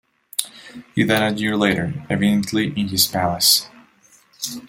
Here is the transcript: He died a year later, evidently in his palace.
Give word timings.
He 0.95 1.03
died 1.03 1.33
a 1.37 1.39
year 1.39 1.55
later, 1.55 1.93
evidently 2.09 2.69
in 2.75 2.87
his 2.87 3.05
palace. 3.05 3.69